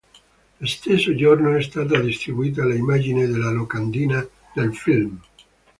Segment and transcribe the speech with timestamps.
[0.57, 5.21] Lo stesso giorno è stata distribuita l'immagine della locandina del film.